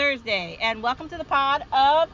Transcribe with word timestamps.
Thursday, 0.00 0.56
and 0.62 0.82
welcome 0.82 1.10
to 1.10 1.18
the 1.18 1.24
pod 1.24 1.60
of 1.74 2.08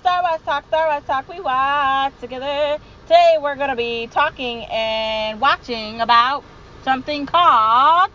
Star 0.00 0.22
Wars 0.22 0.42
Talk. 0.44 0.66
Star 0.68 0.88
Wars 0.90 1.02
Talk, 1.06 1.26
we 1.26 1.40
watch 1.40 2.12
together. 2.20 2.76
Today 3.04 3.38
we're 3.40 3.56
gonna 3.56 3.74
be 3.74 4.08
talking 4.08 4.66
and 4.66 5.40
watching 5.40 6.02
about 6.02 6.44
something 6.84 7.24
called 7.24 8.10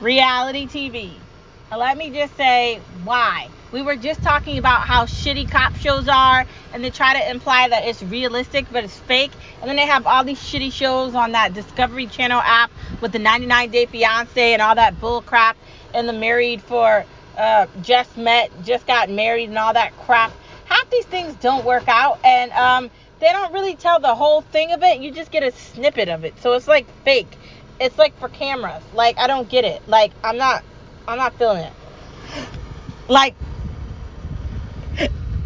reality 0.00 0.66
TV. 0.66 1.12
Now, 1.70 1.78
let 1.78 1.96
me 1.96 2.10
just 2.10 2.36
say 2.36 2.80
why. 3.04 3.48
We 3.70 3.82
were 3.82 3.94
just 3.94 4.20
talking 4.20 4.58
about 4.58 4.80
how 4.80 5.06
shitty 5.06 5.48
cop 5.48 5.76
shows 5.76 6.08
are, 6.08 6.44
and 6.72 6.82
they 6.82 6.90
try 6.90 7.20
to 7.20 7.30
imply 7.30 7.68
that 7.68 7.84
it's 7.84 8.02
realistic, 8.02 8.66
but 8.72 8.82
it's 8.82 8.98
fake. 8.98 9.30
And 9.60 9.70
then 9.70 9.76
they 9.76 9.86
have 9.86 10.08
all 10.08 10.24
these 10.24 10.40
shitty 10.40 10.72
shows 10.72 11.14
on 11.14 11.30
that 11.32 11.54
Discovery 11.54 12.08
Channel 12.08 12.40
app 12.44 12.72
with 13.00 13.12
the 13.12 13.20
99 13.20 13.70
Day 13.70 13.86
Fiance 13.86 14.54
and 14.54 14.60
all 14.60 14.74
that 14.74 15.00
bull 15.00 15.22
crap, 15.22 15.56
and 15.94 16.08
the 16.08 16.12
Married 16.12 16.60
for 16.62 17.04
uh, 17.40 17.66
Just 17.80 18.16
Met, 18.18 18.50
Just 18.62 18.86
Got 18.86 19.08
Married, 19.08 19.48
and 19.48 19.58
all 19.58 19.72
that 19.72 19.96
crap. 19.96 20.30
Half 20.66 20.90
these 20.90 21.06
things 21.06 21.34
don't 21.36 21.64
work 21.64 21.88
out, 21.88 22.20
and 22.22 22.52
um, 22.52 22.90
they 23.18 23.28
don't 23.28 23.52
really 23.52 23.76
tell 23.76 23.98
the 23.98 24.14
whole 24.14 24.42
thing 24.42 24.72
of 24.72 24.82
it. 24.82 25.00
You 25.00 25.10
just 25.10 25.30
get 25.30 25.42
a 25.42 25.50
snippet 25.50 26.08
of 26.08 26.24
it, 26.24 26.34
so 26.40 26.52
it's 26.52 26.68
like 26.68 26.86
fake. 27.02 27.38
It's 27.80 27.96
like 27.96 28.16
for 28.18 28.28
cameras. 28.28 28.82
Like 28.92 29.18
I 29.18 29.26
don't 29.26 29.48
get 29.48 29.64
it. 29.64 29.80
Like 29.88 30.12
I'm 30.22 30.36
not, 30.36 30.62
I'm 31.08 31.16
not 31.16 31.34
feeling 31.34 31.64
it. 31.64 31.72
Like 33.08 33.34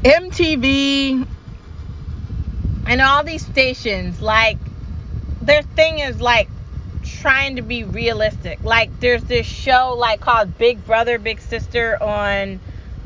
MTV 0.03 1.27
and 2.87 3.01
all 3.01 3.25
these 3.25 3.43
stations, 3.43 4.21
like 4.21 4.59
their 5.41 5.63
thing 5.63 6.01
is 6.01 6.21
like 6.21 6.51
trying 7.25 7.57
to 7.57 7.63
be 7.63 7.85
realistic. 7.85 8.63
Like 8.65 9.01
there's 9.01 9.25
this 9.25 9.47
show 9.47 9.97
like 9.99 10.21
called 10.21 10.59
Big 10.59 10.85
Brother 10.85 11.19
Big 11.19 11.41
Sister 11.41 11.97
on 12.03 12.61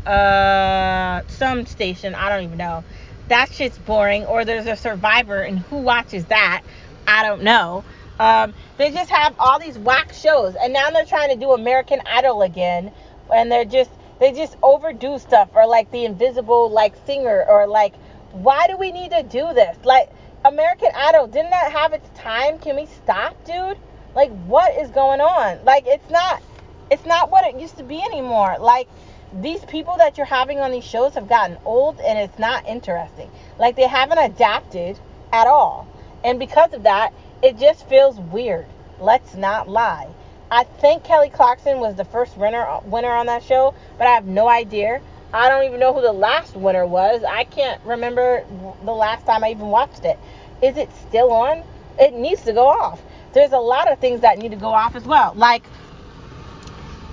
uh 0.04 1.22
some 1.28 1.66
station, 1.66 2.16
I 2.16 2.28
don't 2.28 2.42
even 2.42 2.58
know. 2.58 2.82
That 3.28 3.48
shit's 3.52 3.78
boring. 3.78 4.24
Or 4.24 4.44
there's 4.44 4.66
a 4.66 4.74
Survivor, 4.74 5.42
and 5.42 5.60
who 5.60 5.76
watches 5.76 6.24
that? 6.24 6.64
I 7.06 7.22
don't 7.22 7.44
know. 7.44 7.84
Um, 8.18 8.54
they 8.76 8.90
just 8.90 9.08
have 9.10 9.36
all 9.38 9.60
these 9.60 9.78
whack 9.78 10.12
shows, 10.12 10.56
and 10.56 10.72
now 10.72 10.90
they're 10.90 11.04
trying 11.04 11.30
to 11.30 11.36
do 11.36 11.52
American 11.52 12.00
Idol 12.04 12.42
again, 12.42 12.90
and 13.32 13.52
they're 13.52 13.64
just 13.64 13.92
they 14.18 14.32
just 14.32 14.56
overdo 14.64 15.20
stuff, 15.20 15.50
or 15.54 15.64
like 15.68 15.92
the 15.92 16.04
Invisible 16.04 16.70
like 16.70 16.94
singer, 17.06 17.44
or 17.48 17.68
like 17.68 17.94
why 18.32 18.66
do 18.66 18.76
we 18.76 18.90
need 18.90 19.12
to 19.12 19.22
do 19.22 19.54
this? 19.54 19.76
Like 19.84 20.08
American 20.44 20.90
Idol, 20.96 21.28
didn't 21.28 21.50
that 21.50 21.70
have 21.70 21.92
its 21.92 22.08
time? 22.18 22.58
Can 22.58 22.74
we 22.74 22.86
stop, 22.86 23.44
dude? 23.44 23.78
Like 24.18 24.32
what 24.46 24.76
is 24.76 24.90
going 24.90 25.20
on? 25.20 25.64
Like 25.64 25.84
it's 25.86 26.10
not 26.10 26.42
it's 26.90 27.06
not 27.06 27.30
what 27.30 27.46
it 27.46 27.60
used 27.60 27.76
to 27.76 27.84
be 27.84 28.02
anymore. 28.02 28.56
Like 28.58 28.88
these 29.32 29.64
people 29.66 29.96
that 29.98 30.16
you're 30.16 30.26
having 30.26 30.58
on 30.58 30.72
these 30.72 30.82
shows 30.82 31.14
have 31.14 31.28
gotten 31.28 31.56
old 31.64 32.00
and 32.00 32.18
it's 32.18 32.36
not 32.36 32.66
interesting. 32.66 33.30
Like 33.60 33.76
they 33.76 33.86
haven't 33.86 34.18
adapted 34.18 34.98
at 35.32 35.46
all. 35.46 35.86
And 36.24 36.40
because 36.40 36.72
of 36.72 36.82
that, 36.82 37.14
it 37.44 37.58
just 37.58 37.88
feels 37.88 38.18
weird. 38.18 38.66
Let's 38.98 39.36
not 39.36 39.68
lie. 39.68 40.08
I 40.50 40.64
think 40.64 41.04
Kelly 41.04 41.30
Clarkson 41.30 41.78
was 41.78 41.94
the 41.94 42.04
first 42.04 42.36
winner 42.36 42.66
winner 42.86 43.12
on 43.12 43.26
that 43.26 43.44
show, 43.44 43.72
but 43.98 44.08
I 44.08 44.14
have 44.14 44.26
no 44.26 44.48
idea. 44.48 45.00
I 45.32 45.48
don't 45.48 45.62
even 45.62 45.78
know 45.78 45.94
who 45.94 46.02
the 46.02 46.12
last 46.12 46.56
winner 46.56 46.86
was. 46.86 47.22
I 47.22 47.44
can't 47.44 47.80
remember 47.84 48.44
the 48.84 48.90
last 48.90 49.26
time 49.26 49.44
I 49.44 49.50
even 49.50 49.68
watched 49.68 50.04
it. 50.04 50.18
Is 50.60 50.76
it 50.76 50.90
still 51.06 51.30
on? 51.30 51.62
It 52.00 52.14
needs 52.14 52.42
to 52.42 52.52
go 52.52 52.66
off. 52.66 53.00
There's 53.32 53.52
a 53.52 53.58
lot 53.58 53.90
of 53.90 53.98
things 53.98 54.20
that 54.22 54.38
need 54.38 54.50
to 54.50 54.56
go 54.56 54.68
off 54.68 54.96
as 54.96 55.04
well. 55.04 55.32
Like 55.36 55.64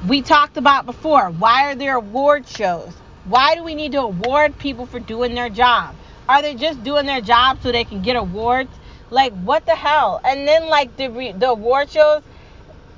we 0.08 0.22
talked 0.22 0.58
about 0.58 0.86
before, 0.86 1.30
why 1.30 1.72
are 1.72 1.76
there 1.76 1.96
award 1.96 2.48
shows? 2.48 2.94
Why 3.26 3.56
do 3.56 3.64
we 3.64 3.76
need 3.76 3.94
to 3.94 4.02
award 4.02 4.58
people 4.60 4.86
for 4.86 5.00
doing 5.00 5.34
their 5.34 5.50
job? 5.50 5.96
Are 6.30 6.42
they 6.42 6.56
just 6.56 6.84
doing 6.84 7.06
their 7.06 7.22
job 7.22 7.60
so 7.62 7.72
they 7.72 7.84
can 7.84 8.02
get 8.02 8.16
awards? 8.16 8.72
Like 9.09 9.34
what 9.34 9.66
the 9.66 9.75
hell? 9.75 10.22
And 10.24 10.48
then 10.48 10.68
like 10.68 10.96
the 10.98 11.34
the 11.38 11.50
award 11.50 11.90
shows, 11.90 12.24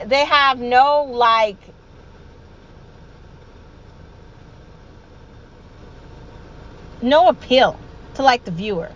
they 0.06 0.26
have 0.26 0.60
no 0.60 1.04
like 1.04 1.58
no 7.02 7.28
appeal 7.28 7.80
to 8.16 8.24
like 8.24 8.44
the 8.46 8.52
viewer. 8.52 8.92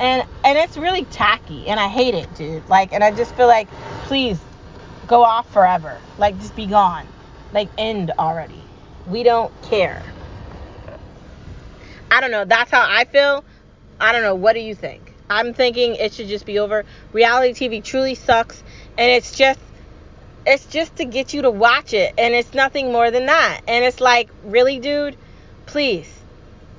And 0.00 0.26
and 0.44 0.58
it's 0.58 0.78
really 0.78 1.04
tacky 1.04 1.68
and 1.68 1.78
I 1.78 1.88
hate 1.88 2.14
it, 2.14 2.34
dude. 2.34 2.66
Like 2.68 2.92
and 2.92 3.04
I 3.04 3.10
just 3.10 3.34
feel 3.34 3.46
like 3.46 3.68
please 4.04 4.40
go 5.06 5.22
off 5.22 5.50
forever. 5.52 5.98
Like 6.18 6.38
just 6.38 6.56
be 6.56 6.66
gone. 6.66 7.06
Like 7.52 7.68
end 7.76 8.10
already. 8.18 8.62
We 9.06 9.22
don't 9.22 9.52
care. 9.62 10.02
I 12.10 12.20
don't 12.20 12.30
know. 12.30 12.44
That's 12.44 12.70
how 12.70 12.84
I 12.88 13.04
feel. 13.04 13.44
I 14.00 14.12
don't 14.12 14.22
know. 14.22 14.34
What 14.34 14.54
do 14.54 14.60
you 14.60 14.74
think? 14.74 15.12
I'm 15.28 15.54
thinking 15.54 15.94
it 15.94 16.12
should 16.14 16.28
just 16.28 16.46
be 16.46 16.58
over. 16.58 16.84
Reality 17.12 17.68
TV 17.68 17.84
truly 17.84 18.14
sucks 18.14 18.64
and 18.98 19.10
it's 19.10 19.36
just 19.36 19.60
it's 20.46 20.64
just 20.66 20.96
to 20.96 21.04
get 21.04 21.34
you 21.34 21.42
to 21.42 21.50
watch 21.50 21.92
it 21.92 22.14
and 22.16 22.34
it's 22.34 22.54
nothing 22.54 22.90
more 22.90 23.10
than 23.10 23.26
that. 23.26 23.60
And 23.68 23.84
it's 23.84 24.00
like, 24.00 24.30
really 24.44 24.78
dude, 24.78 25.16
please 25.66 26.10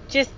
just 0.09 0.31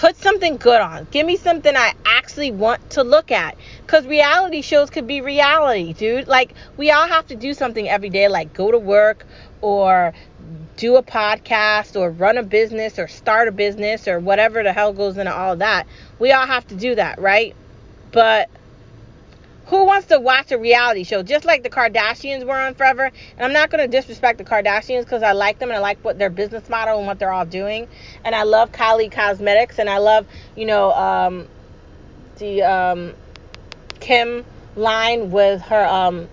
put 0.00 0.16
something 0.16 0.56
good 0.56 0.80
on. 0.80 1.06
Give 1.10 1.26
me 1.26 1.36
something 1.36 1.76
I 1.76 1.92
actually 2.06 2.50
want 2.52 2.88
to 2.92 3.04
look 3.04 3.30
at. 3.30 3.54
Because 3.82 4.06
reality 4.06 4.62
shows 4.62 4.88
could 4.88 5.06
be 5.06 5.20
reality, 5.20 5.92
dude. 5.92 6.26
Like, 6.26 6.54
we 6.78 6.90
all 6.90 7.06
have 7.06 7.26
to 7.26 7.36
do 7.36 7.52
something 7.52 7.86
every 7.86 8.08
day, 8.08 8.26
like 8.28 8.54
go 8.54 8.70
to 8.70 8.78
work 8.78 9.26
or 9.60 10.14
do 10.78 10.96
a 10.96 11.02
podcast 11.02 12.00
or 12.00 12.10
run 12.10 12.38
a 12.38 12.42
business 12.42 12.98
or 12.98 13.08
start 13.08 13.46
a 13.46 13.52
business 13.52 14.08
or 14.08 14.18
whatever 14.18 14.62
the 14.62 14.72
hell 14.72 14.94
goes 14.94 15.18
into 15.18 15.36
all 15.36 15.56
that. 15.56 15.86
We 16.18 16.32
all 16.32 16.46
have 16.46 16.66
to 16.68 16.74
do 16.74 16.94
that, 16.94 17.20
right? 17.20 17.54
But 18.10 18.48
who 19.70 19.84
wants 19.84 20.08
to 20.08 20.18
watch 20.18 20.50
a 20.50 20.58
reality 20.58 21.04
show 21.04 21.22
just 21.22 21.44
like 21.44 21.62
the 21.62 21.70
Kardashians 21.70 22.44
were 22.44 22.58
on 22.58 22.74
forever? 22.74 23.04
And 23.04 23.44
I'm 23.44 23.52
not 23.52 23.70
going 23.70 23.88
to 23.88 23.88
disrespect 23.88 24.38
the 24.38 24.44
Kardashians 24.44 25.04
because 25.04 25.22
I 25.22 25.30
like 25.30 25.60
them 25.60 25.68
and 25.68 25.78
I 25.78 25.80
like 25.80 26.04
what 26.04 26.18
their 26.18 26.28
business 26.28 26.68
model 26.68 26.98
and 26.98 27.06
what 27.06 27.20
they're 27.20 27.32
all 27.32 27.46
doing. 27.46 27.86
And 28.24 28.34
I 28.34 28.42
love 28.42 28.72
Kylie 28.72 29.12
Cosmetics 29.12 29.78
and 29.78 29.88
I 29.88 29.98
love, 29.98 30.26
you 30.56 30.66
know, 30.66 30.90
um, 30.92 31.46
the 32.38 32.62
um, 32.62 33.14
Kim 34.00 34.44
line 34.74 35.30
with 35.30 35.62
her 35.62 35.86
um, 35.86 36.28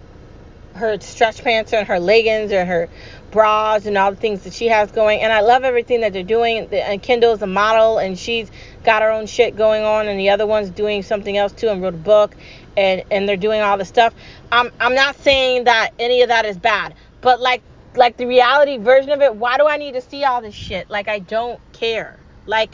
her 0.74 1.00
stretch 1.00 1.44
pants 1.44 1.74
and 1.74 1.88
her 1.88 2.00
leggings 2.00 2.52
and 2.52 2.68
her 2.68 2.90
bras 3.30 3.86
and 3.86 3.98
all 3.98 4.12
the 4.12 4.18
things 4.18 4.44
that 4.46 4.54
she 4.54 4.68
has 4.68 4.92
going. 4.92 5.22
And 5.22 5.32
I 5.32 5.42
love 5.42 5.64
everything 5.64 6.02
that 6.02 6.14
they're 6.14 6.24
doing. 6.24 6.74
And 6.74 7.04
Kendall's 7.04 7.42
a 7.42 7.48
model 7.48 8.00
and 8.00 8.18
she's 8.18 8.50
got 8.84 9.02
her 9.02 9.12
own 9.12 9.28
shit 9.28 9.56
going 9.56 9.84
on, 9.84 10.08
and 10.08 10.20
the 10.20 10.30
other 10.30 10.48
one's 10.48 10.70
doing 10.70 11.04
something 11.04 11.36
else 11.38 11.52
too 11.52 11.68
and 11.68 11.82
wrote 11.82 11.94
a 11.94 11.98
book 11.98 12.36
and 12.78 13.04
and 13.12 13.28
they're 13.28 13.36
doing 13.36 13.60
all 13.60 13.78
this 13.78 13.90
stuff. 13.90 14.14
I'm 14.52 14.72
I'm 14.80 14.96
not 14.96 15.18
saying 15.18 15.66
that 15.66 15.90
any 16.00 16.22
of 16.22 16.30
that 16.30 16.46
is 16.46 16.58
bad, 16.58 16.94
but 17.20 17.42
like 17.42 17.64
like 17.96 18.16
the 18.16 18.28
reality 18.28 18.78
version 18.78 19.10
of 19.10 19.22
it, 19.22 19.36
why 19.36 19.58
do 19.58 19.68
I 19.68 19.78
need 19.78 19.94
to 19.94 20.02
see 20.02 20.24
all 20.24 20.42
this 20.42 20.56
shit? 20.56 20.90
Like 20.90 21.08
I 21.10 21.20
don't 21.20 21.60
care. 21.74 22.18
Like 22.46 22.70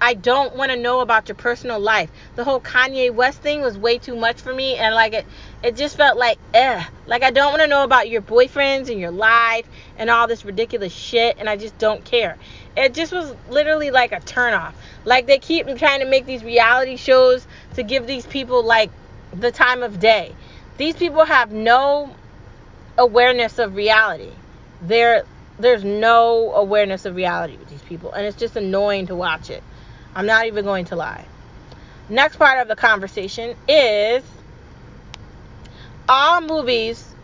I 0.00 0.14
don't 0.14 0.56
want 0.56 0.72
to 0.72 0.76
know 0.76 0.98
about 0.98 1.28
your 1.28 1.36
personal 1.36 1.78
life. 1.78 2.10
The 2.34 2.42
whole 2.42 2.60
Kanye 2.60 3.14
West 3.14 3.40
thing 3.40 3.60
was 3.60 3.78
way 3.78 3.98
too 3.98 4.16
much 4.16 4.40
for 4.40 4.52
me 4.52 4.74
and 4.74 4.94
like 4.94 5.12
it 5.12 5.26
it 5.62 5.76
just 5.76 5.96
felt 5.96 6.18
like 6.18 6.38
eh. 6.54 6.84
Like 7.06 7.22
I 7.22 7.30
don't 7.30 7.52
want 7.52 7.62
to 7.62 7.68
know 7.68 7.84
about 7.84 8.08
your 8.08 8.22
boyfriends 8.22 8.90
and 8.90 8.98
your 8.98 9.12
life 9.12 9.68
and 9.98 10.10
all 10.10 10.26
this 10.26 10.44
ridiculous 10.44 10.92
shit 10.92 11.36
and 11.38 11.48
I 11.48 11.56
just 11.56 11.76
don't 11.78 12.04
care. 12.04 12.36
It 12.76 12.94
just 12.94 13.12
was 13.12 13.34
literally 13.50 13.90
like 13.90 14.12
a 14.12 14.20
turnoff. 14.20 14.72
Like 15.04 15.26
they 15.26 15.38
keep 15.38 15.66
trying 15.76 16.00
to 16.00 16.06
make 16.06 16.24
these 16.24 16.42
reality 16.42 16.96
shows 16.96 17.46
to 17.74 17.82
give 17.82 18.06
these 18.06 18.26
people 18.26 18.64
like 18.64 18.90
the 19.32 19.50
time 19.50 19.82
of 19.82 20.00
day. 20.00 20.34
These 20.76 20.96
people 20.96 21.24
have 21.24 21.52
no 21.52 22.14
awareness 22.98 23.58
of 23.58 23.74
reality. 23.74 24.32
There 24.80 25.24
there's 25.58 25.84
no 25.84 26.52
awareness 26.54 27.04
of 27.04 27.14
reality 27.14 27.56
with 27.56 27.68
these 27.68 27.82
people 27.82 28.12
and 28.12 28.26
it's 28.26 28.36
just 28.36 28.56
annoying 28.56 29.06
to 29.06 29.14
watch 29.14 29.50
it. 29.50 29.62
I'm 30.14 30.26
not 30.26 30.46
even 30.46 30.64
going 30.64 30.86
to 30.86 30.96
lie. 30.96 31.24
Next 32.08 32.36
part 32.36 32.60
of 32.60 32.68
the 32.68 32.76
conversation 32.76 33.56
is 33.68 34.24
all 36.08 36.40
movies 36.40 37.14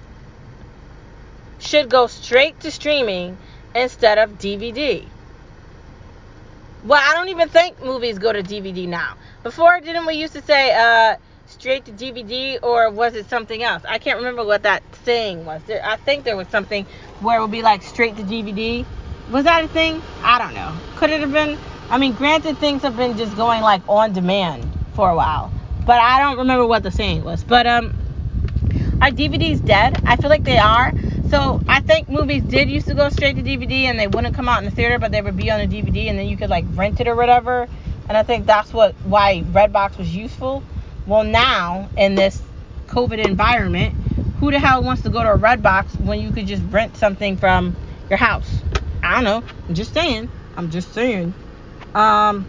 should 1.59 1.91
go 1.91 2.07
straight 2.07 2.61
to 2.61 2.71
streaming 2.71 3.37
instead 3.75 4.19
of 4.19 4.39
DVD. 4.39 5.05
Well, 6.85 7.01
I 7.03 7.15
don't 7.15 7.29
even 7.29 7.49
think 7.49 7.83
movies 7.83 8.19
go 8.19 8.33
to 8.33 8.43
DVD 8.43 8.87
now. 8.87 9.15
Before, 9.43 9.81
didn't 9.81 10.07
we 10.07 10.15
used 10.15 10.35
to 10.35 10.43
say 10.43 10.73
uh, 10.75 11.17
straight 11.49 11.85
to 11.87 11.93
DVD 11.93 12.59
or 12.63 12.91
was 12.91 13.15
it 13.15 13.29
something 13.29 13.63
else? 13.63 13.83
I 13.89 13.99
can't 13.99 14.19
remember 14.19 14.45
what 14.45 14.63
that 14.65 14.83
saying 15.05 15.45
was. 15.45 15.63
There, 15.67 15.85
I 15.85 15.97
think 15.97 16.25
there 16.25 16.37
was 16.37 16.49
something 16.49 16.87
where 17.21 17.39
it 17.39 17.43
would 17.43 17.51
be 17.51 17.63
like 17.63 17.83
straight 17.83 18.17
to 18.17 18.23
DVD. 18.23 18.85
Was 19.31 19.45
that 19.45 19.65
a 19.65 19.69
thing? 19.69 20.03
I 20.23 20.39
don't 20.39 20.55
know. 20.55 20.75
Could 20.97 21.11
it 21.11 21.21
have 21.21 21.33
been? 21.33 21.59
I 21.91 21.99
mean, 21.99 22.13
granted, 22.13 22.59
things 22.59 22.83
have 22.83 22.97
been 22.97 23.17
just 23.17 23.37
going 23.37 23.63
like 23.63 23.83
on 23.89 24.13
demand 24.13 24.71
for 24.95 25.11
a 25.11 25.17
while, 25.17 25.51
but 25.87 25.99
I 25.99 26.21
don't 26.21 26.39
remember 26.39 26.67
what 26.67 26.83
the 26.83 26.91
saying 26.91 27.25
was. 27.25 27.45
But 27.45 27.67
um, 27.67 27.95
are 29.01 29.11
DVDs 29.11 29.65
dead? 29.65 30.03
I 30.05 30.17
feel 30.17 30.31
like 30.31 30.45
they 30.45 30.59
are. 30.59 30.93
So 31.31 31.61
I 31.69 31.81
think 31.81 32.09
movies 32.09 32.43
did 32.43 32.71
used 32.71 32.89
to 32.89 32.95
go 32.95 33.09
straight 33.11 33.37
to 33.37 33.43
DVD 33.43 33.85
and 33.85 33.99
they 33.99 34.07
wouldn't 34.07 34.35
come 34.35 34.49
out 34.49 34.59
in 34.61 34.65
the 34.65 34.71
theater, 34.71 34.99
but 34.99 35.13
they 35.13 35.21
would 35.21 35.37
be 35.37 35.51
on 35.51 35.61
a 35.61 35.67
DVD 35.67 36.09
and 36.09 36.19
then 36.19 36.27
you 36.27 36.37
could 36.37 36.51
like 36.51 36.65
rent 36.75 37.01
it 37.01 37.09
or 37.09 37.15
whatever. 37.15 37.69
And 38.09 38.17
I 38.17 38.23
think 38.23 38.47
that's 38.47 38.73
what 38.73 38.95
why 39.05 39.45
Redbox 39.53 39.99
was 39.99 40.15
useful. 40.15 40.63
Well, 41.09 41.25
now 41.25 41.89
in 41.97 42.17
this 42.17 42.43
COVID 42.89 43.17
environment, 43.17 43.95
who 44.41 44.51
the 44.51 44.59
hell 44.59 44.83
wants 44.83 45.03
to 45.05 45.11
go 45.11 45.23
to 45.23 45.31
a 45.31 45.39
Redbox 45.39 45.99
when 46.05 46.21
you 46.21 46.31
could 46.31 46.47
just 46.47 46.63
rent 46.71 46.99
something 46.99 47.39
from 47.39 47.75
your 48.11 48.19
house? 48.19 48.61
I 49.03 49.15
don't 49.15 49.25
know. 49.25 49.43
I'm 49.67 49.75
just 49.75 49.95
saying. 49.95 50.29
I'm 50.55 50.71
just 50.71 50.93
saying. 50.93 51.33
Um, 51.95 52.47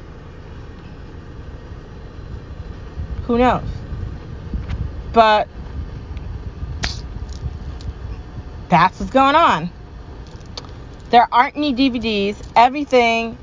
who 3.23 3.38
knows? 3.38 3.63
But 5.13 5.47
that's 8.67 9.00
what's 9.00 9.11
going 9.13 9.35
on. 9.35 9.69
There 11.11 11.29
aren't 11.31 11.56
any 11.56 11.73
DVDs. 11.73 12.35
Everything 12.57 13.38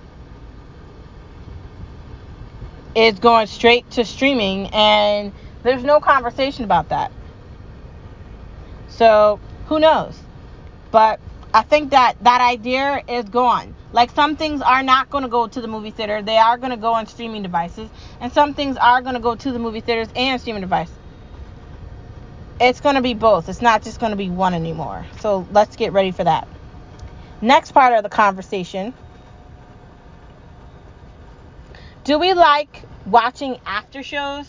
is 2.96 3.18
going 3.18 3.46
straight 3.46 3.88
to 3.92 4.04
streaming, 4.04 4.68
and 4.72 5.32
there's 5.62 5.84
no 5.84 6.00
conversation 6.00 6.64
about 6.64 6.88
that. 6.88 7.12
So, 8.88 9.38
who 9.66 9.78
knows? 9.78 10.18
But 10.90 11.20
I 11.52 11.62
think 11.62 11.90
that 11.90 12.16
that 12.22 12.40
idea 12.40 13.02
is 13.06 13.26
gone. 13.26 13.74
Like 13.92 14.10
some 14.12 14.36
things 14.36 14.62
are 14.62 14.82
not 14.82 15.10
going 15.10 15.22
to 15.22 15.28
go 15.28 15.46
to 15.46 15.60
the 15.60 15.68
movie 15.68 15.90
theater, 15.90 16.22
they 16.22 16.38
are 16.38 16.56
going 16.56 16.70
to 16.70 16.76
go 16.76 16.94
on 16.94 17.06
streaming 17.06 17.42
devices, 17.42 17.90
and 18.20 18.32
some 18.32 18.54
things 18.54 18.76
are 18.78 19.02
going 19.02 19.14
to 19.14 19.20
go 19.20 19.36
to 19.36 19.52
the 19.52 19.58
movie 19.58 19.80
theaters 19.80 20.08
and 20.16 20.40
streaming 20.40 20.62
device. 20.62 20.90
It's 22.58 22.80
going 22.80 22.94
to 22.94 23.02
be 23.02 23.12
both. 23.12 23.50
It's 23.50 23.60
not 23.60 23.82
just 23.82 24.00
going 24.00 24.10
to 24.10 24.16
be 24.16 24.30
one 24.30 24.54
anymore. 24.54 25.04
So 25.20 25.46
let's 25.52 25.76
get 25.76 25.92
ready 25.92 26.10
for 26.10 26.24
that. 26.24 26.48
Next 27.42 27.72
part 27.72 27.92
of 27.92 28.02
the 28.02 28.08
conversation. 28.08 28.94
Do 32.06 32.20
we 32.20 32.34
like 32.34 32.84
watching 33.04 33.58
after 33.66 34.00
shows? 34.00 34.48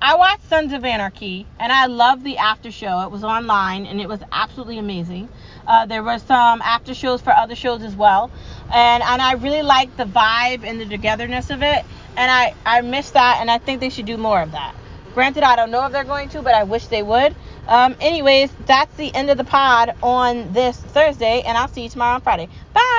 I 0.00 0.14
watched 0.14 0.48
Sons 0.48 0.72
of 0.72 0.84
Anarchy 0.84 1.44
and 1.58 1.72
I 1.72 1.86
loved 1.86 2.22
the 2.22 2.38
after 2.38 2.70
show. 2.70 3.00
It 3.00 3.10
was 3.10 3.24
online 3.24 3.84
and 3.84 4.00
it 4.00 4.08
was 4.08 4.20
absolutely 4.30 4.78
amazing. 4.78 5.28
Uh, 5.66 5.86
there 5.86 6.04
were 6.04 6.20
some 6.20 6.62
after 6.62 6.94
shows 6.94 7.20
for 7.20 7.32
other 7.32 7.56
shows 7.56 7.82
as 7.82 7.96
well, 7.96 8.30
and 8.72 9.02
and 9.02 9.20
I 9.20 9.32
really 9.32 9.62
liked 9.62 9.96
the 9.96 10.04
vibe 10.04 10.62
and 10.62 10.80
the 10.80 10.86
togetherness 10.86 11.50
of 11.50 11.64
it. 11.64 11.84
And 12.16 12.30
I 12.30 12.54
I 12.64 12.80
miss 12.82 13.10
that, 13.10 13.38
and 13.40 13.50
I 13.50 13.58
think 13.58 13.80
they 13.80 13.90
should 13.90 14.06
do 14.06 14.16
more 14.16 14.40
of 14.40 14.52
that. 14.52 14.76
Granted, 15.14 15.42
I 15.42 15.56
don't 15.56 15.72
know 15.72 15.84
if 15.86 15.90
they're 15.90 16.04
going 16.04 16.28
to, 16.28 16.42
but 16.42 16.54
I 16.54 16.62
wish 16.62 16.86
they 16.86 17.02
would. 17.02 17.34
Um, 17.66 17.96
anyways, 18.00 18.52
that's 18.66 18.94
the 18.96 19.12
end 19.12 19.30
of 19.30 19.36
the 19.36 19.44
pod 19.44 19.96
on 20.00 20.52
this 20.52 20.76
Thursday, 20.76 21.42
and 21.44 21.58
I'll 21.58 21.66
see 21.66 21.82
you 21.82 21.88
tomorrow 21.88 22.14
on 22.14 22.20
Friday. 22.20 22.48
Bye. 22.72 22.94